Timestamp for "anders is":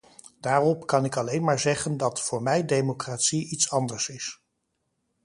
3.71-4.41